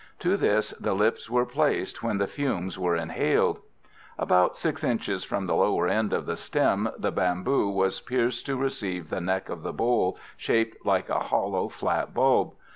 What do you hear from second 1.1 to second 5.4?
were placed when the fumes were inhaled. About 6 inches